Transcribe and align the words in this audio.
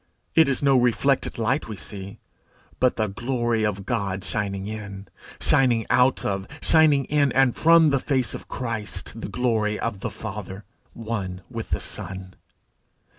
It 0.33 0.49
is 0.49 0.63
no 0.63 0.77
reflected 0.77 1.37
light 1.37 1.67
we 1.67 1.75
see, 1.75 2.17
but 2.79 2.95
the 2.95 3.05
glory 3.07 3.63
of 3.63 3.85
God 3.85 4.23
shining 4.23 4.65
in, 4.65 5.07
shining 5.39 5.85
out 5.91 6.25
of, 6.25 6.47
shining 6.59 7.05
in 7.05 7.31
and 7.33 7.55
from 7.55 7.91
the 7.91 7.99
face 7.99 8.33
of 8.33 8.47
Christ, 8.47 9.13
the 9.21 9.29
glory 9.29 9.79
of 9.79 9.99
the 9.99 10.09
Father, 10.09 10.63
one 10.93 11.41
with 11.51 11.69
the 11.69 11.79
Son. 11.79 12.33